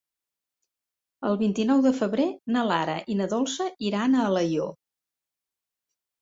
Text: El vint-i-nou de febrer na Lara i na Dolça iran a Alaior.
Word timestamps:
El 1.27 1.35
vint-i-nou 1.41 1.83
de 1.87 1.91
febrer 1.97 2.25
na 2.55 2.63
Lara 2.71 2.95
i 3.15 3.19
na 3.19 3.27
Dolça 3.35 3.69
iran 3.91 4.17
a 4.17 4.25
Alaior. 4.31 4.73